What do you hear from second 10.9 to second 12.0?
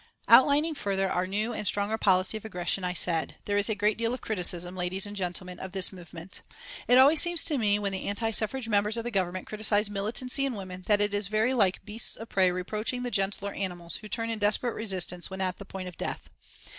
it is very like